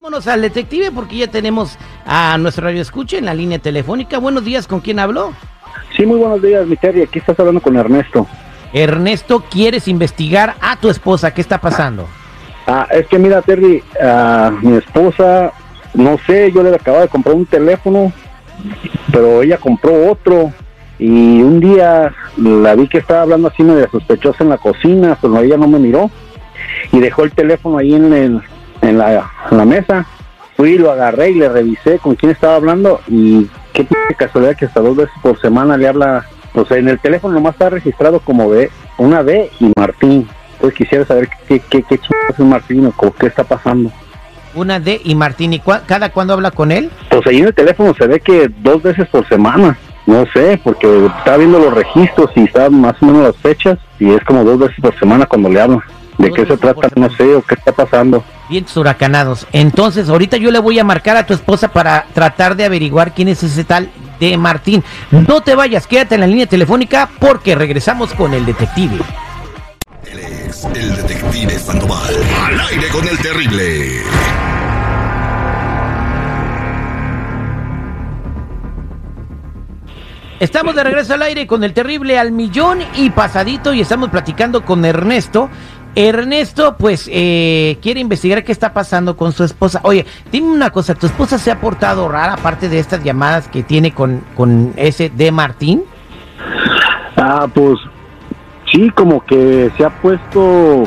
Vámonos 0.00 0.26
al 0.26 0.40
detective 0.40 0.90
porque 0.90 1.18
ya 1.18 1.26
tenemos 1.26 1.78
a 2.06 2.38
nuestro 2.38 2.64
radio 2.64 2.80
escucha 2.80 3.18
en 3.18 3.26
la 3.26 3.34
línea 3.34 3.58
telefónica. 3.58 4.18
Buenos 4.18 4.44
días, 4.44 4.66
¿con 4.66 4.80
quién 4.80 4.98
habló? 4.98 5.32
Sí, 5.96 6.06
muy 6.06 6.18
buenos 6.18 6.40
días, 6.40 6.66
mi 6.66 6.76
Terry. 6.76 7.02
Aquí 7.02 7.18
estás 7.18 7.38
hablando 7.38 7.60
con 7.60 7.76
Ernesto. 7.76 8.26
Ernesto, 8.72 9.44
¿quieres 9.50 9.88
investigar 9.88 10.54
a 10.60 10.76
tu 10.76 10.88
esposa? 10.88 11.32
¿Qué 11.32 11.40
está 11.40 11.60
pasando? 11.60 12.06
Ah, 12.66 12.86
es 12.90 13.06
que 13.06 13.18
mira, 13.18 13.42
Terry, 13.42 13.82
ah, 14.02 14.50
mi 14.62 14.76
esposa, 14.76 15.52
no 15.94 16.18
sé, 16.26 16.52
yo 16.52 16.62
le 16.62 16.74
acababa 16.74 17.02
de 17.02 17.08
comprar 17.08 17.34
un 17.34 17.46
teléfono, 17.46 18.12
pero 19.12 19.42
ella 19.42 19.56
compró 19.56 20.10
otro 20.10 20.52
y 20.98 21.42
un 21.42 21.60
día 21.60 22.12
la 22.36 22.74
vi 22.74 22.88
que 22.88 22.98
estaba 22.98 23.22
hablando 23.22 23.48
así 23.48 23.62
medio 23.62 23.88
sospechosa 23.90 24.44
en 24.44 24.50
la 24.50 24.58
cocina, 24.58 25.16
pero 25.20 25.38
ella 25.40 25.56
no 25.56 25.68
me 25.68 25.78
miró 25.78 26.10
y 26.92 26.98
dejó 27.00 27.24
el 27.24 27.32
teléfono 27.32 27.78
ahí 27.78 27.94
en, 27.94 28.12
el, 28.12 28.40
en, 28.82 28.98
la, 28.98 29.30
en 29.50 29.56
la 29.58 29.64
mesa. 29.64 30.06
Fui, 30.56 30.76
lo 30.76 30.90
agarré 30.90 31.30
y 31.30 31.34
le 31.34 31.48
revisé 31.48 31.98
con 31.98 32.16
quién 32.16 32.32
estaba 32.32 32.56
hablando 32.56 33.00
y 33.06 33.46
qué 33.72 33.86
casualidad 34.18 34.56
que 34.56 34.64
hasta 34.64 34.80
dos 34.80 34.96
veces 34.96 35.14
por 35.22 35.40
semana 35.40 35.76
le 35.76 35.86
habla, 35.86 36.26
pues 36.52 36.68
en 36.72 36.88
el 36.88 36.98
teléfono 36.98 37.34
nomás 37.34 37.52
está 37.54 37.70
registrado 37.70 38.18
como 38.20 38.48
B, 38.48 38.68
una 38.96 39.22
D 39.22 39.50
y 39.60 39.70
Martín. 39.76 40.26
Entonces 40.54 40.76
quisiera 40.76 41.04
saber 41.04 41.28
qué, 41.46 41.60
qué, 41.60 41.84
qué 41.84 41.94
es 41.94 42.38
Martín 42.40 42.92
o 42.96 43.12
qué 43.12 43.26
está 43.28 43.44
pasando. 43.44 43.92
Una 44.54 44.80
D 44.80 45.00
y 45.04 45.14
Martín. 45.14 45.52
¿Y 45.52 45.60
cua- 45.60 45.82
cada 45.86 46.10
cuándo 46.10 46.32
habla 46.32 46.50
con 46.50 46.72
él? 46.72 46.90
Pues 47.10 47.24
ahí 47.28 47.38
en 47.38 47.46
el 47.46 47.54
teléfono 47.54 47.94
se 47.94 48.08
ve 48.08 48.18
que 48.18 48.50
dos 48.58 48.82
veces 48.82 49.06
por 49.08 49.28
semana. 49.28 49.78
No 50.08 50.24
sé, 50.32 50.58
porque 50.64 51.04
estaba 51.18 51.36
viendo 51.36 51.58
los 51.58 51.74
registros 51.74 52.30
y 52.34 52.44
está 52.44 52.70
más 52.70 52.94
o 53.02 53.04
menos 53.04 53.24
las 53.24 53.36
fechas 53.36 53.78
y 54.00 54.10
es 54.10 54.24
como 54.24 54.42
dos 54.42 54.58
veces 54.58 54.76
por 54.80 54.98
semana 54.98 55.26
cuando 55.26 55.50
le 55.50 55.60
hablo. 55.60 55.82
¿De 56.16 56.32
qué 56.32 56.46
se 56.46 56.56
trata? 56.56 56.88
No 56.96 57.10
sé, 57.10 57.34
o 57.34 57.42
qué 57.42 57.54
está 57.54 57.72
pasando. 57.72 58.24
Vientos 58.48 58.74
huracanados. 58.78 59.46
Entonces, 59.52 60.08
ahorita 60.08 60.38
yo 60.38 60.50
le 60.50 60.60
voy 60.60 60.78
a 60.78 60.84
marcar 60.84 61.18
a 61.18 61.26
tu 61.26 61.34
esposa 61.34 61.68
para 61.68 62.06
tratar 62.14 62.56
de 62.56 62.64
averiguar 62.64 63.12
quién 63.12 63.28
es 63.28 63.42
ese 63.42 63.64
tal 63.64 63.90
de 64.18 64.38
Martín. 64.38 64.82
No 65.10 65.42
te 65.42 65.54
vayas, 65.54 65.86
quédate 65.86 66.14
en 66.14 66.22
la 66.22 66.26
línea 66.26 66.46
telefónica 66.46 67.10
porque 67.18 67.54
regresamos 67.54 68.14
con 68.14 68.32
el 68.32 68.46
detective. 68.46 68.96
Él 70.10 70.20
es 70.20 70.64
el 70.64 70.96
detective 70.96 71.58
Sandoval. 71.58 72.14
Al 72.46 72.60
aire 72.60 72.88
con 72.88 73.06
el 73.06 73.18
terrible. 73.18 74.02
Estamos 80.40 80.76
de 80.76 80.84
regreso 80.84 81.14
al 81.14 81.22
aire 81.22 81.48
con 81.48 81.64
el 81.64 81.72
terrible 81.72 82.16
al 82.16 82.30
millón 82.30 82.78
y 82.94 83.10
pasadito 83.10 83.74
y 83.74 83.80
estamos 83.80 84.08
platicando 84.10 84.64
con 84.64 84.84
Ernesto. 84.84 85.50
Ernesto, 85.96 86.76
pues, 86.78 87.10
eh, 87.12 87.76
quiere 87.82 87.98
investigar 87.98 88.44
qué 88.44 88.52
está 88.52 88.72
pasando 88.72 89.16
con 89.16 89.32
su 89.32 89.42
esposa. 89.42 89.80
Oye, 89.82 90.06
dime 90.30 90.46
una 90.48 90.70
cosa, 90.70 90.94
¿tu 90.94 91.06
esposa 91.06 91.38
se 91.38 91.50
ha 91.50 91.60
portado 91.60 92.08
rara 92.08 92.34
aparte 92.34 92.68
de 92.68 92.78
estas 92.78 93.02
llamadas 93.02 93.48
que 93.48 93.64
tiene 93.64 93.90
con, 93.92 94.22
con 94.36 94.74
ese 94.76 95.10
de 95.10 95.32
Martín? 95.32 95.82
Ah, 97.16 97.48
pues 97.52 97.74
sí, 98.70 98.90
como 98.90 99.24
que 99.24 99.72
se 99.76 99.84
ha 99.84 99.90
puesto, 99.90 100.84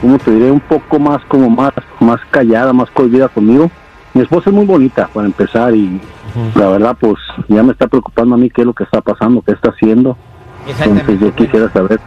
como 0.00 0.18
te 0.18 0.30
diré, 0.30 0.52
un 0.52 0.60
poco 0.60 1.00
más, 1.00 1.20
como 1.24 1.50
más, 1.50 1.72
más 1.98 2.20
callada, 2.30 2.72
más 2.72 2.88
cohibida 2.90 3.28
conmigo. 3.28 3.72
Mi 4.14 4.22
esposa 4.22 4.50
es 4.50 4.54
muy 4.54 4.64
bonita, 4.64 5.08
para 5.12 5.26
empezar, 5.26 5.74
y 5.74 6.00
la 6.54 6.68
verdad, 6.68 6.96
pues 6.98 7.16
ya 7.48 7.62
me 7.62 7.72
está 7.72 7.88
preocupando 7.88 8.36
a 8.36 8.38
mí 8.38 8.48
qué 8.48 8.62
es 8.62 8.66
lo 8.66 8.72
que 8.72 8.84
está 8.84 9.00
pasando, 9.00 9.42
qué 9.42 9.52
está 9.52 9.70
haciendo. 9.70 10.16
Entonces 10.66 11.20
yo 11.20 11.34
quisiera 11.34 11.72
saber. 11.72 12.00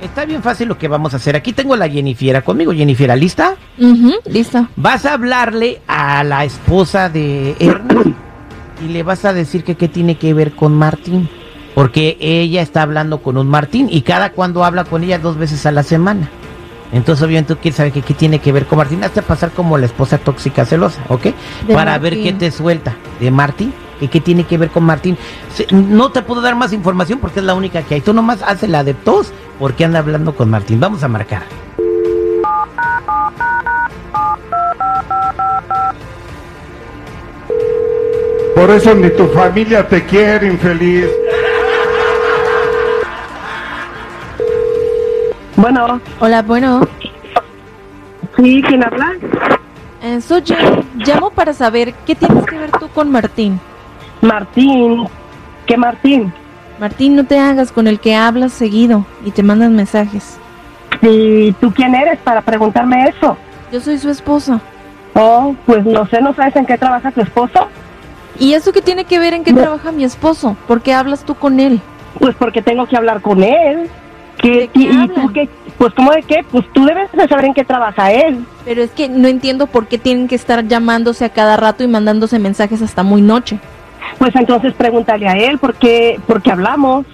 Está 0.00 0.24
bien 0.24 0.42
fácil 0.42 0.68
lo 0.68 0.76
que 0.76 0.88
vamos 0.88 1.14
a 1.14 1.16
hacer. 1.16 1.36
Aquí 1.36 1.52
tengo 1.52 1.74
a 1.74 1.76
la 1.76 1.88
Jennifiera 1.88 2.42
conmigo. 2.42 2.72
Jennifiera, 2.72 3.16
¿lista? 3.16 3.54
Ujú, 3.78 4.12
lista. 4.26 4.68
Vas 4.76 5.06
a 5.06 5.14
hablarle 5.14 5.80
a 5.86 6.24
la 6.24 6.44
esposa 6.44 7.08
de 7.08 7.56
Ernesto 7.58 8.12
y 8.84 8.88
le 8.88 9.02
vas 9.02 9.24
a 9.24 9.32
decir 9.32 9.64
que 9.64 9.76
qué 9.76 9.88
tiene 9.88 10.16
que 10.16 10.34
ver 10.34 10.52
con 10.52 10.74
Martín. 10.74 11.28
Porque 11.74 12.16
ella 12.20 12.62
está 12.62 12.82
hablando 12.82 13.22
con 13.22 13.36
un 13.36 13.48
Martín 13.48 13.88
y 13.90 14.02
cada 14.02 14.32
cuando 14.32 14.64
habla 14.64 14.84
con 14.84 15.02
ella 15.02 15.18
dos 15.18 15.36
veces 15.38 15.64
a 15.66 15.72
la 15.72 15.82
semana. 15.82 16.28
Entonces, 16.92 17.24
obviamente, 17.24 17.54
tú 17.54 17.60
quieres 17.60 17.76
saber 17.76 17.92
que 17.92 18.02
qué 18.02 18.14
tiene 18.14 18.38
que 18.38 18.52
ver 18.52 18.66
con 18.66 18.78
Martín. 18.78 19.02
Hasta 19.02 19.22
pasar 19.22 19.50
como 19.50 19.78
la 19.78 19.86
esposa 19.86 20.18
tóxica 20.18 20.64
celosa, 20.64 21.02
¿ok? 21.08 21.22
De 21.66 21.74
Para 21.74 21.98
ver 21.98 22.14
qué 22.22 22.32
te 22.32 22.50
suelta 22.50 22.96
de 23.20 23.30
Martín. 23.30 23.72
¿Y 24.00 24.08
qué 24.08 24.20
tiene 24.20 24.44
que 24.44 24.58
ver 24.58 24.70
con 24.70 24.84
Martín? 24.84 25.16
No 25.70 26.10
te 26.10 26.22
puedo 26.22 26.40
dar 26.40 26.56
más 26.56 26.72
información 26.72 27.20
porque 27.20 27.40
es 27.40 27.46
la 27.46 27.54
única 27.54 27.82
que 27.82 27.94
hay. 27.94 28.00
Tú 28.00 28.12
nomás 28.12 28.42
haces 28.42 28.68
la 28.68 28.84
de 28.84 28.92
tos 28.92 29.32
porque 29.58 29.84
anda 29.84 30.00
hablando 30.00 30.34
con 30.34 30.50
Martín. 30.50 30.80
Vamos 30.80 31.02
a 31.02 31.08
marcar. 31.08 31.42
Por 38.54 38.70
eso 38.70 38.94
ni 38.94 39.10
tu 39.10 39.26
familia 39.28 39.86
te 39.86 40.04
quiere, 40.04 40.46
infeliz. 40.46 41.06
Bueno, 45.56 46.00
Hola, 46.20 46.42
bueno, 46.42 46.80
sí, 48.36 48.62
¿quién 48.66 48.84
habla? 48.84 49.12
eh, 50.02 50.20
soy 50.20 50.42
yo. 50.42 50.56
Llamo 50.96 51.30
para 51.30 51.52
saber 51.52 51.94
qué 52.06 52.14
tienes 52.14 52.44
que 52.46 52.58
ver 52.58 52.70
tú 52.72 52.88
con 52.88 53.10
Martín. 53.10 53.60
Martín. 54.20 55.06
¿Qué 55.66 55.76
Martín? 55.76 56.32
Martín, 56.78 57.16
no 57.16 57.24
te 57.24 57.38
hagas 57.38 57.70
con 57.72 57.86
el 57.86 58.00
que 58.00 58.14
hablas 58.16 58.52
seguido 58.52 59.06
y 59.24 59.30
te 59.30 59.42
mandan 59.42 59.76
mensajes. 59.76 60.38
¿Y 61.00 61.52
tú 61.52 61.72
quién 61.72 61.94
eres 61.94 62.18
para 62.18 62.42
preguntarme 62.42 63.08
eso? 63.08 63.36
Yo 63.72 63.80
soy 63.80 63.98
su 63.98 64.10
esposa. 64.10 64.60
Oh, 65.14 65.54
pues 65.66 65.84
no 65.86 66.06
sé, 66.06 66.20
¿no 66.20 66.34
sabes 66.34 66.56
en 66.56 66.66
qué 66.66 66.76
trabaja 66.76 67.10
tu 67.12 67.20
esposo? 67.20 67.68
¿Y 68.38 68.54
eso 68.54 68.72
qué 68.72 68.82
tiene 68.82 69.04
que 69.04 69.20
ver 69.20 69.32
en 69.34 69.44
qué 69.44 69.52
trabaja 69.52 69.92
mi 69.92 70.02
esposo? 70.02 70.56
¿Por 70.66 70.82
qué 70.82 70.92
hablas 70.92 71.24
tú 71.24 71.36
con 71.36 71.60
él? 71.60 71.80
Pues 72.18 72.34
porque 72.36 72.60
tengo 72.62 72.86
que 72.86 72.96
hablar 72.96 73.20
con 73.20 73.42
él. 73.44 73.88
¿Qué, 74.38 74.50
¿De 74.50 74.68
qué 74.68 74.80
y, 74.80 75.08
tú 75.08 75.32
qué? 75.32 75.48
Pues 75.78 75.92
¿cómo 75.94 76.12
de 76.12 76.22
qué? 76.22 76.44
Pues 76.50 76.64
tú 76.72 76.84
debes 76.84 77.10
de 77.12 77.28
saber 77.28 77.46
en 77.46 77.54
qué 77.54 77.64
trabaja 77.64 78.12
él. 78.12 78.44
Pero 78.64 78.82
es 78.82 78.90
que 78.90 79.08
no 79.08 79.28
entiendo 79.28 79.66
por 79.66 79.86
qué 79.86 79.98
tienen 79.98 80.28
que 80.28 80.34
estar 80.34 80.66
llamándose 80.66 81.24
a 81.24 81.30
cada 81.30 81.56
rato 81.56 81.82
y 81.82 81.88
mandándose 81.88 82.38
mensajes 82.38 82.82
hasta 82.82 83.02
muy 83.02 83.22
noche. 83.22 83.58
Pues 84.18 84.34
entonces 84.36 84.72
pregúntale 84.74 85.28
a 85.28 85.32
él 85.32 85.58
por 85.58 85.74
qué, 85.74 86.20
por 86.26 86.42
qué 86.42 86.52
hablamos. 86.52 87.06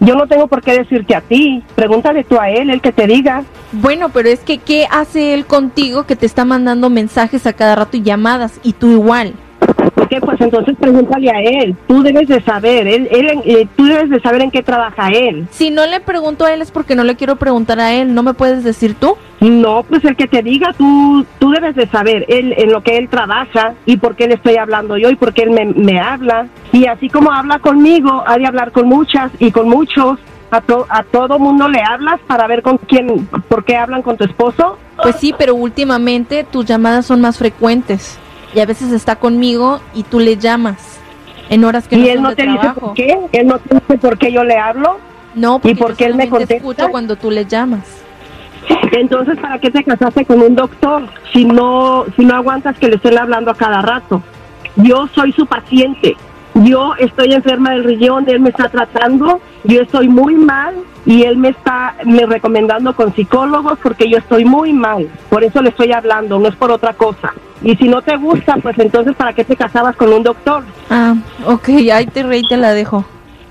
Yo 0.00 0.16
no 0.16 0.26
tengo 0.26 0.48
por 0.48 0.62
qué 0.62 0.78
decirte 0.78 1.14
a 1.14 1.20
ti. 1.20 1.62
Pregúntale 1.76 2.24
tú 2.24 2.38
a 2.38 2.50
él, 2.50 2.70
él 2.70 2.80
que 2.80 2.92
te 2.92 3.06
diga. 3.06 3.44
Bueno, 3.70 4.08
pero 4.08 4.28
es 4.28 4.40
que 4.40 4.58
¿qué 4.58 4.86
hace 4.90 5.32
él 5.32 5.46
contigo 5.46 6.04
que 6.06 6.16
te 6.16 6.26
está 6.26 6.44
mandando 6.44 6.90
mensajes 6.90 7.46
a 7.46 7.52
cada 7.52 7.76
rato 7.76 7.96
y 7.96 8.02
llamadas? 8.02 8.58
Y 8.64 8.72
tú 8.72 8.90
igual. 8.90 9.34
Ok, 9.96 10.14
pues 10.24 10.40
entonces 10.40 10.74
pregúntale 10.80 11.30
a 11.30 11.40
él. 11.40 11.76
Tú 11.86 12.02
debes 12.02 12.28
de 12.28 12.40
saber, 12.42 12.86
él, 12.86 13.08
él, 13.10 13.40
eh, 13.44 13.66
tú 13.76 13.84
debes 13.84 14.10
de 14.10 14.20
saber 14.20 14.42
en 14.42 14.50
qué 14.50 14.62
trabaja 14.62 15.10
él. 15.10 15.46
Si 15.50 15.70
no 15.70 15.86
le 15.86 16.00
pregunto 16.00 16.44
a 16.44 16.52
él 16.52 16.62
es 16.62 16.70
porque 16.70 16.94
no 16.94 17.04
le 17.04 17.16
quiero 17.16 17.36
preguntar 17.36 17.80
a 17.80 17.92
él. 17.94 18.14
¿No 18.14 18.22
me 18.22 18.34
puedes 18.34 18.64
decir 18.64 18.94
tú? 18.94 19.16
No, 19.40 19.82
pues 19.82 20.04
el 20.04 20.14
que 20.16 20.26
te 20.28 20.42
diga, 20.42 20.72
tú, 20.72 21.26
tú 21.38 21.50
debes 21.50 21.74
de 21.74 21.86
saber 21.88 22.24
él, 22.28 22.54
en 22.56 22.70
lo 22.72 22.82
que 22.82 22.96
él 22.96 23.08
trabaja 23.08 23.74
y 23.86 23.96
por 23.96 24.14
qué 24.16 24.28
le 24.28 24.34
estoy 24.34 24.56
hablando 24.56 24.96
yo 24.96 25.10
y 25.10 25.16
por 25.16 25.32
qué 25.34 25.42
él 25.42 25.50
me, 25.50 25.64
me 25.66 25.98
habla. 26.00 26.46
Y 26.72 26.86
así 26.86 27.08
como 27.08 27.32
habla 27.32 27.58
conmigo, 27.58 28.22
ha 28.26 28.38
de 28.38 28.46
hablar 28.46 28.70
con 28.72 28.86
muchas 28.86 29.30
y 29.38 29.50
con 29.50 29.68
muchos. 29.68 30.18
A, 30.50 30.60
to- 30.60 30.84
a 30.90 31.02
todo 31.02 31.38
mundo 31.38 31.66
le 31.66 31.80
hablas 31.80 32.20
para 32.26 32.46
ver 32.46 32.60
con 32.60 32.76
quién, 32.76 33.26
por 33.48 33.64
qué 33.64 33.74
hablan 33.76 34.02
con 34.02 34.18
tu 34.18 34.24
esposo. 34.24 34.76
Pues 35.02 35.16
sí, 35.16 35.34
pero 35.38 35.54
últimamente 35.54 36.44
tus 36.44 36.66
llamadas 36.66 37.06
son 37.06 37.22
más 37.22 37.38
frecuentes. 37.38 38.18
Y 38.54 38.60
a 38.60 38.66
veces 38.66 38.92
está 38.92 39.16
conmigo 39.16 39.80
y 39.94 40.02
tú 40.02 40.20
le 40.20 40.36
llamas. 40.36 41.00
En 41.48 41.64
horas 41.64 41.88
que 41.88 41.96
no 41.96 42.04
y 42.04 42.08
él 42.08 42.22
no 42.22 42.34
te 42.34 42.46
dice 42.46 42.68
por 42.78 42.94
qué, 42.94 43.18
él 43.32 43.46
no 43.46 43.58
te 43.58 43.74
dice 43.74 43.98
por 43.98 44.18
qué 44.18 44.32
yo 44.32 44.44
le 44.44 44.56
hablo. 44.56 44.98
No, 45.34 45.58
porque 45.58 45.74
yo 45.74 45.96
qué 45.96 46.04
él 46.06 46.14
me 46.14 46.28
contesta? 46.28 46.54
escucho 46.54 46.90
cuando 46.90 47.16
tú 47.16 47.30
le 47.30 47.46
llamas. 47.46 48.02
Entonces, 48.92 49.38
¿para 49.40 49.58
qué 49.58 49.70
te 49.70 49.82
casaste 49.82 50.24
con 50.24 50.40
un 50.40 50.54
doctor 50.54 51.08
si 51.32 51.44
no, 51.44 52.04
si 52.16 52.24
no 52.24 52.36
aguantas 52.36 52.78
que 52.78 52.88
le 52.88 52.96
estén 52.96 53.18
hablando 53.18 53.50
a 53.50 53.54
cada 53.54 53.82
rato? 53.82 54.22
Yo 54.76 55.08
soy 55.14 55.32
su 55.32 55.46
paciente. 55.46 56.16
Yo 56.54 56.94
estoy 56.98 57.32
enferma 57.32 57.70
del 57.70 57.84
riñón, 57.84 58.28
él 58.28 58.40
me 58.40 58.50
está 58.50 58.68
tratando, 58.68 59.40
yo 59.64 59.80
estoy 59.80 60.08
muy 60.08 60.34
mal 60.34 60.74
y 61.06 61.22
él 61.22 61.38
me 61.38 61.48
está 61.48 61.94
me 62.04 62.26
recomendando 62.26 62.94
con 62.94 63.14
psicólogos 63.14 63.78
porque 63.82 64.10
yo 64.10 64.18
estoy 64.18 64.44
muy 64.44 64.74
mal. 64.74 65.08
Por 65.30 65.44
eso 65.44 65.62
le 65.62 65.70
estoy 65.70 65.92
hablando, 65.92 66.38
no 66.38 66.48
es 66.48 66.56
por 66.56 66.70
otra 66.70 66.92
cosa. 66.92 67.32
Y 67.64 67.76
si 67.76 67.88
no 67.88 68.02
te 68.02 68.16
gusta, 68.16 68.56
pues 68.56 68.76
entonces 68.78 69.14
¿para 69.14 69.32
qué 69.32 69.44
te 69.44 69.56
casabas 69.56 69.94
con 69.96 70.12
un 70.12 70.22
doctor? 70.22 70.64
Ah, 70.90 71.14
ok, 71.46 71.68
ahí 71.92 72.06
te 72.06 72.22
reí, 72.22 72.42
te 72.48 72.56
la 72.56 72.72
dejo. 72.72 73.04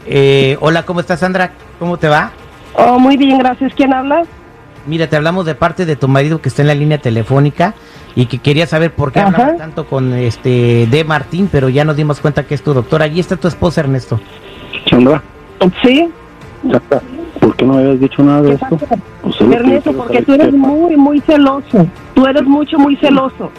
Eh, 0.06 0.58
hola, 0.60 0.84
¿cómo 0.84 1.00
estás, 1.00 1.20
Sandra? 1.22 1.52
¿Cómo 1.80 1.98
te 1.98 2.08
va? 2.10 2.32
Oh, 2.74 3.00
muy 3.00 3.16
bien, 3.18 3.38
gracias. 3.38 3.74
¿Quién 3.76 3.94
habla? 3.94 4.24
Mira, 4.88 5.08
te 5.08 5.16
hablamos 5.16 5.46
de 5.46 5.56
parte 5.56 5.86
de 5.86 5.96
tu 5.96 6.08
marido 6.08 6.42
que 6.42 6.50
está 6.50 6.62
en 6.64 6.68
la 6.68 6.74
línea 6.76 6.98
telefónica 6.98 7.76
y 8.16 8.26
que 8.26 8.40
quería 8.40 8.66
saber 8.68 8.92
por 8.92 9.12
qué 9.12 9.20
Ajá. 9.20 9.30
hablaba 9.30 9.56
tanto 9.58 9.86
con 9.86 10.14
este 10.14 10.88
de 10.90 11.04
Martín, 11.04 11.48
pero 11.52 11.70
ya 11.70 11.86
nos 11.86 11.96
dimos 11.96 12.20
cuenta 12.20 12.44
que 12.44 12.56
es 12.56 12.64
tu 12.64 12.74
doctor. 12.74 13.02
Allí 13.02 13.20
está 13.20 13.38
tu 13.38 13.48
esposa, 13.48 13.82
Ernesto. 13.82 14.20
Sandra, 14.90 15.22
Sí. 15.84 16.10
¿por 17.40 17.56
qué 17.56 17.66
no 17.66 17.74
me 17.76 17.82
habías 17.84 18.00
dicho 18.00 18.24
nada 18.24 18.42
de 18.42 18.54
esto? 18.54 18.78
Pues 19.22 19.42
Ernesto, 19.42 19.94
porque 19.94 20.22
tú 20.24 20.34
eres 20.34 20.52
muy, 20.52 20.98
muy 20.98 21.22
celoso. 21.22 21.88
Tú 22.16 22.26
eres 22.26 22.44
mucho, 22.44 22.78
muy 22.80 22.96
celoso. 22.98 23.52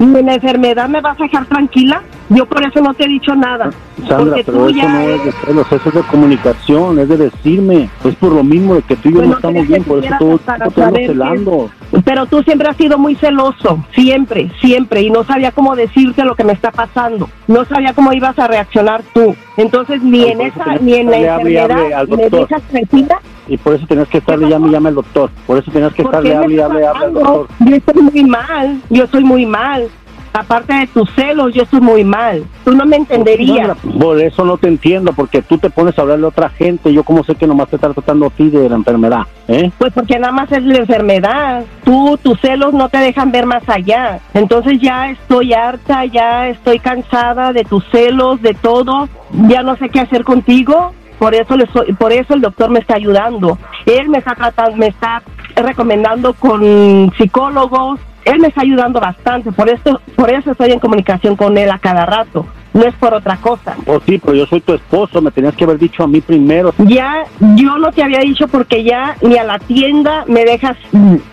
¿En 0.00 0.26
la 0.26 0.34
enfermedad 0.34 0.88
me 0.88 1.00
vas 1.00 1.18
a 1.20 1.22
dejar 1.24 1.46
tranquila? 1.46 2.02
Yo 2.28 2.46
por 2.46 2.64
eso 2.64 2.80
no 2.80 2.94
te 2.94 3.04
he 3.04 3.08
dicho 3.08 3.34
nada. 3.34 3.70
Sandra, 4.08 4.36
pero 4.44 4.58
tú 4.58 4.66
eso 4.66 4.76
ya 4.76 4.88
no 4.88 5.00
es 5.00 5.24
de 5.24 5.32
celos, 5.32 5.66
eso 5.72 5.88
es 5.88 5.94
de 5.94 6.02
comunicación, 6.02 6.98
es 6.98 7.08
de 7.08 7.16
decirme. 7.16 7.88
Es 8.04 8.14
por 8.16 8.32
lo 8.32 8.42
mismo 8.42 8.74
de 8.74 8.82
que 8.82 8.96
tú 8.96 9.08
y 9.10 9.12
yo 9.14 9.22
no 9.22 9.34
estamos 9.34 9.66
bien, 9.68 9.84
por 9.84 10.04
eso 10.04 10.16
todo 10.18 10.92
que- 10.92 11.06
celando. 11.06 11.70
Pero 12.04 12.26
tú 12.26 12.42
siempre 12.42 12.68
has 12.68 12.76
sido 12.76 12.98
muy 12.98 13.14
celoso, 13.14 13.84
siempre, 13.94 14.50
siempre, 14.60 15.02
y 15.02 15.10
no 15.10 15.22
sabía 15.24 15.52
cómo 15.52 15.76
decirte 15.76 16.24
lo 16.24 16.34
que 16.34 16.44
me 16.44 16.52
está 16.54 16.72
pasando. 16.72 17.28
No 17.46 17.64
sabía 17.64 17.92
cómo 17.92 18.12
ibas 18.12 18.36
a 18.38 18.48
reaccionar 18.48 19.02
tú. 19.12 19.36
Entonces, 19.56 20.02
ni 20.02 20.24
en 20.24 20.40
esa, 20.40 20.76
ni 20.80 20.94
en 20.94 21.10
la 21.10 21.16
hable 21.16 21.60
hable 21.60 21.60
enfermedad 21.60 22.08
me 22.08 22.30
dejas 22.30 22.62
tranquila. 22.62 23.20
Y 23.46 23.56
por 23.56 23.74
eso 23.74 23.86
tenías 23.86 24.08
que 24.08 24.18
estarle 24.18 24.48
llame 24.48 24.68
y 24.68 24.70
llame 24.72 24.88
al 24.88 24.94
doctor. 24.94 25.30
Por 25.46 25.58
eso 25.58 25.70
tenías 25.70 25.92
que 25.92 26.02
¿Por 26.02 26.12
estarle 26.12 26.34
hable 26.34 26.54
y 26.54 26.58
estás 26.58 26.70
hable 26.70 26.86
al 26.86 27.12
doctor. 27.14 27.48
Yo 27.60 27.76
estoy 27.76 28.02
muy 28.02 28.24
mal, 28.24 28.80
yo 28.90 29.04
estoy 29.04 29.24
muy 29.24 29.46
mal. 29.46 29.88
Aparte 30.36 30.74
de 30.74 30.88
tus 30.88 31.08
celos, 31.12 31.54
yo 31.54 31.62
estoy 31.62 31.80
muy 31.80 32.02
mal. 32.02 32.44
Tú 32.64 32.72
no 32.72 32.84
me 32.84 32.96
entenderías. 32.96 33.78
Por 34.00 34.20
eso 34.20 34.44
no 34.44 34.56
te 34.56 34.66
entiendo, 34.66 35.12
porque 35.12 35.42
tú 35.42 35.58
te 35.58 35.70
pones 35.70 35.96
a 35.96 36.02
hablarle 36.02 36.24
a 36.24 36.30
otra 36.30 36.48
gente. 36.48 36.92
Yo, 36.92 37.04
como 37.04 37.22
sé 37.22 37.36
que 37.36 37.46
nomás 37.46 37.68
te 37.68 37.76
está 37.76 37.92
tratando 37.92 38.26
a 38.26 38.30
ti 38.30 38.50
de 38.50 38.68
la 38.68 38.74
enfermedad, 38.74 39.28
¿eh? 39.46 39.70
Pues 39.78 39.92
porque 39.92 40.18
nada 40.18 40.32
más 40.32 40.50
es 40.50 40.64
la 40.64 40.78
enfermedad. 40.78 41.64
Tú, 41.84 42.18
tus 42.20 42.40
celos 42.40 42.74
no 42.74 42.88
te 42.88 42.98
dejan 42.98 43.30
ver 43.30 43.46
más 43.46 43.62
allá. 43.68 44.18
Entonces 44.34 44.80
ya 44.80 45.10
estoy 45.10 45.52
harta, 45.52 46.04
ya 46.06 46.48
estoy 46.48 46.80
cansada 46.80 47.52
de 47.52 47.62
tus 47.62 47.84
celos, 47.92 48.42
de 48.42 48.54
todo. 48.54 49.08
Ya 49.46 49.62
no 49.62 49.76
sé 49.76 49.88
qué 49.88 50.00
hacer 50.00 50.24
contigo. 50.24 50.94
Por 51.18 51.34
eso, 51.34 51.56
le 51.56 51.66
soy- 51.72 51.92
por 51.94 52.12
eso 52.12 52.34
el 52.34 52.40
doctor 52.40 52.70
me 52.70 52.80
está 52.80 52.96
ayudando. 52.96 53.58
Él 53.86 54.08
me 54.08 54.18
está 54.18 54.34
tratando, 54.34 54.76
me 54.76 54.88
está 54.88 55.22
recomendando 55.56 56.34
con 56.34 57.12
psicólogos. 57.16 58.00
Él 58.24 58.38
me 58.40 58.48
está 58.48 58.62
ayudando 58.62 59.00
bastante. 59.00 59.52
Por 59.52 59.68
esto, 59.68 60.00
por 60.16 60.30
eso 60.30 60.52
estoy 60.52 60.72
en 60.72 60.78
comunicación 60.80 61.36
con 61.36 61.56
él 61.58 61.70
a 61.70 61.78
cada 61.78 62.06
rato. 62.06 62.46
No 62.72 62.82
es 62.82 62.94
por 62.94 63.14
otra 63.14 63.36
cosa. 63.36 63.76
Pues 63.84 64.00
sí, 64.06 64.18
pero 64.18 64.34
yo 64.34 64.46
soy 64.46 64.60
tu 64.60 64.72
esposo, 64.74 65.20
me 65.22 65.30
tenías 65.30 65.54
que 65.54 65.64
haber 65.64 65.78
dicho 65.78 66.02
a 66.02 66.08
mí 66.08 66.20
primero. 66.20 66.74
Ya, 66.78 67.24
yo 67.54 67.78
no 67.78 67.92
te 67.92 68.02
había 68.02 68.18
dicho 68.20 68.48
porque 68.48 68.82
ya 68.82 69.16
ni 69.22 69.36
a 69.36 69.44
la 69.44 69.58
tienda 69.60 70.24
me 70.26 70.44
dejas 70.44 70.76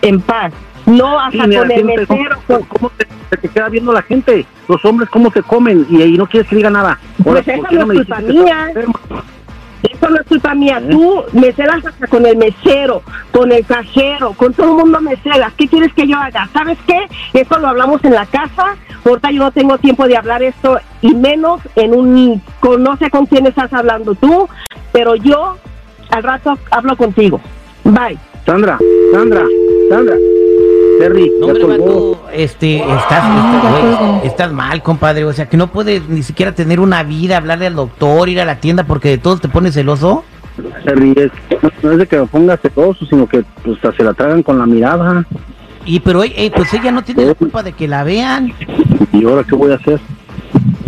en 0.02 0.20
paz. 0.20 0.52
No 0.86 1.18
hasta 1.18 1.38
con 1.44 1.52
el 1.52 1.72
gente, 1.72 2.06
¿cómo, 2.06 2.20
mesero. 2.22 2.38
cómo- 2.46 2.66
cómo 2.68 2.90
te, 2.96 3.48
queda 3.48 3.68
viendo 3.68 3.92
la 3.92 4.02
gente? 4.02 4.44
Los 4.68 4.84
hombres, 4.84 5.08
¿cómo 5.10 5.30
se 5.32 5.42
comen? 5.42 5.86
Y 5.90 6.02
ahí 6.02 6.16
no 6.16 6.26
quieres 6.26 6.48
que 6.48 6.56
diga 6.56 6.70
nada. 6.70 6.98
Pues 7.22 7.44
¿por 7.44 7.54
esa 7.54 7.70
no 7.72 7.92
es 7.92 7.98
culpa 7.98 8.18
mía. 8.20 8.70
Eso 10.02 10.10
no 10.10 10.20
es 10.20 10.26
culpa 10.26 10.54
mía. 10.54 10.80
¿Eh? 10.82 10.88
Tú 10.90 11.22
me 11.32 11.52
celas 11.52 11.86
hasta 11.86 12.08
con 12.08 12.26
el 12.26 12.36
mesero, 12.36 13.02
con 13.30 13.52
el 13.52 13.64
cajero, 13.64 14.32
con 14.32 14.52
todo 14.52 14.72
el 14.72 14.78
mundo 14.78 15.00
me 15.00 15.16
celas. 15.18 15.52
¿Qué 15.54 15.68
quieres 15.68 15.92
que 15.94 16.08
yo 16.08 16.16
haga? 16.16 16.48
¿Sabes 16.52 16.76
qué? 16.88 17.06
Eso 17.32 17.58
lo 17.60 17.68
hablamos 17.68 18.02
en 18.04 18.14
la 18.14 18.26
casa. 18.26 18.74
Ahorita 19.04 19.30
yo 19.30 19.38
no 19.38 19.52
tengo 19.52 19.78
tiempo 19.78 20.08
de 20.08 20.16
hablar 20.16 20.42
esto 20.42 20.80
y 21.02 21.14
menos 21.14 21.60
en 21.76 21.94
un... 21.94 22.42
Con, 22.58 22.82
no 22.82 22.96
sé 22.96 23.10
con 23.10 23.26
quién 23.26 23.46
estás 23.46 23.72
hablando 23.72 24.16
tú, 24.16 24.48
pero 24.90 25.14
yo 25.14 25.56
al 26.10 26.22
rato 26.24 26.58
hablo 26.70 26.96
contigo. 26.96 27.40
Bye. 27.84 28.18
Sandra, 28.44 28.78
Sandra, 29.12 29.44
Sandra. 29.88 30.16
Terry, 31.02 31.32
No, 31.40 31.46
ya 31.48 31.52
hombre, 31.64 31.78
colgó. 31.78 32.10
vato, 32.12 32.28
este, 32.32 32.76
estás, 32.76 33.20
Ah, 33.22 34.20
estás, 34.20 34.32
estás 34.32 34.52
mal, 34.52 34.82
compadre. 34.82 35.24
O 35.24 35.32
sea, 35.32 35.48
que 35.48 35.56
no 35.56 35.66
puedes 35.68 36.08
ni 36.08 36.22
siquiera 36.22 36.52
tener 36.52 36.80
una 36.80 37.02
vida, 37.02 37.36
hablarle 37.38 37.66
al 37.66 37.74
doctor, 37.74 38.28
ir 38.28 38.40
a 38.40 38.44
la 38.44 38.56
tienda 38.60 38.84
porque 38.84 39.08
de 39.08 39.18
todos 39.18 39.40
te 39.40 39.48
pones 39.48 39.74
celoso. 39.74 40.24
Terry, 40.84 41.12
es, 41.16 41.30
no, 41.82 41.90
es 41.92 41.98
de 41.98 42.06
que 42.06 42.18
me 42.18 42.26
pongas 42.26 42.60
celoso, 42.60 43.04
sino 43.06 43.26
que 43.26 43.42
pues, 43.64 43.76
hasta 43.76 43.96
se 43.96 44.04
la 44.04 44.12
tragan 44.14 44.42
con 44.42 44.58
la 44.58 44.66
mirada. 44.66 45.24
Y 45.84 45.98
pero 46.00 46.22
eh, 46.22 46.52
pues 46.54 46.72
ella 46.74 46.92
no 46.92 47.02
tiene 47.02 47.24
la 47.26 47.34
culpa 47.34 47.62
de 47.62 47.72
que 47.72 47.88
la 47.88 48.04
vean. 48.04 48.52
¿Y 49.12 49.24
ahora 49.24 49.42
qué 49.44 49.56
voy 49.56 49.72
a 49.72 49.76
hacer? 49.76 49.98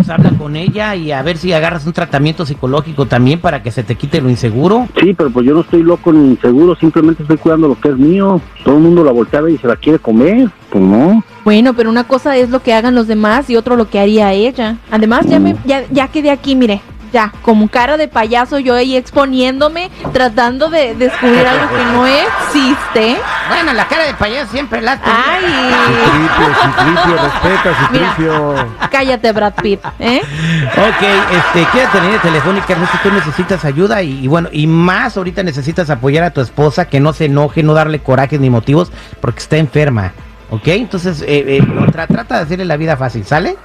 Pues 0.05 0.19
habla 0.19 0.37
con 0.37 0.55
ella 0.55 0.95
y 0.95 1.13
a 1.13 1.23
ver 1.23 1.39
si 1.39 1.55
agarras 1.55 1.87
un 1.87 1.95
tratamiento 1.95 2.45
psicológico 2.45 3.07
también 3.07 3.41
para 3.41 3.63
que 3.63 3.71
se 3.71 3.83
te 3.85 3.95
quite 3.95 4.21
lo 4.21 4.29
inseguro. 4.29 4.87
Sí, 5.01 5.15
pero 5.15 5.31
pues 5.31 5.47
yo 5.47 5.55
no 5.55 5.63
estoy 5.63 5.83
loco 5.83 6.13
ni 6.13 6.33
inseguro, 6.33 6.77
simplemente 6.77 7.23
estoy 7.23 7.39
cuidando 7.39 7.69
lo 7.69 7.81
que 7.81 7.89
es 7.89 7.97
mío. 7.97 8.39
Todo 8.65 8.77
el 8.77 8.83
mundo 8.83 9.03
la 9.03 9.13
voltea 9.13 9.49
y 9.49 9.57
se 9.57 9.67
la 9.67 9.77
quiere 9.77 9.99
comer. 9.99 10.51
Pues 10.69 10.85
no. 10.85 11.25
Bueno, 11.43 11.73
pero 11.73 11.89
una 11.89 12.05
cosa 12.05 12.37
es 12.37 12.51
lo 12.51 12.61
que 12.61 12.75
hagan 12.75 12.95
los 12.95 13.07
demás 13.07 13.49
y 13.49 13.57
otro 13.57 13.77
lo 13.77 13.89
que 13.89 13.99
haría 13.99 14.31
ella. 14.35 14.77
Además, 14.91 15.25
ya, 15.27 15.39
me, 15.39 15.57
ya, 15.65 15.85
ya 15.91 16.09
quedé 16.09 16.31
aquí, 16.31 16.55
mire. 16.55 16.83
Ya, 17.15 17.31
como 17.43 17.69
cara 17.69 17.97
de 17.97 18.09
payaso, 18.09 18.59
yo 18.59 18.75
ahí 18.75 18.97
exponiéndome, 18.97 19.89
tratando 20.13 20.69
de 20.69 20.97
descubrir 20.97 21.47
algo 21.47 21.69
que 21.69 21.85
no 21.93 22.05
existe. 22.09 23.17
Bueno, 23.49 23.73
la 23.73 23.87
cara 23.87 24.03
de 24.03 24.15
payaso 24.15 24.51
siempre 24.51 24.81
la 24.83 24.99
Ay, 25.05 25.45
Citripio, 25.95 27.15
Citripio, 27.71 28.53
respeta, 28.53 28.89
cállate, 28.91 29.31
Brad 29.31 29.55
Pitt, 29.63 29.81
¿eh? 30.01 30.23
Ok, 30.77 31.03
este, 31.37 31.71
quédate 31.71 31.99
en 31.99 32.05
línea 32.05 32.21
telefónica, 32.21 32.73
Ernesto, 32.73 32.99
tú 33.05 33.13
necesitas 33.13 33.65
ayuda 33.65 34.03
y, 34.03 34.25
y 34.25 34.27
bueno, 34.27 34.49
y 34.51 34.67
más 34.67 35.17
ahorita 35.17 35.45
necesitas 35.45 35.91
apoyar 35.91 36.25
a 36.25 36.31
tu 36.33 36.41
esposa, 36.41 36.89
que 36.89 36.99
no 36.99 37.13
se 37.13 37.27
enoje, 37.27 37.63
no 37.63 37.75
darle 37.75 38.01
corajes 38.01 38.41
ni 38.41 38.51
motivos, 38.51 38.91
porque 39.21 39.39
está 39.39 39.57
enferma, 39.57 40.15
¿ok? 40.51 40.67
Entonces, 40.67 41.23
eh, 41.23 41.45
eh, 41.47 41.63
tra- 41.93 42.09
trata 42.09 42.39
de 42.39 42.43
hacerle 42.43 42.65
la 42.65 42.77
vida 42.77 42.97
fácil, 42.97 43.25
¿sale? 43.25 43.57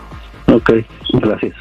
Ok, 0.53 0.70
gracias. 1.13 1.56